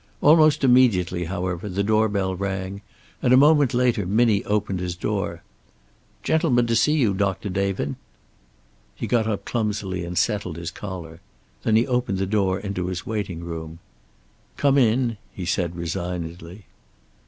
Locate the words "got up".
9.05-9.45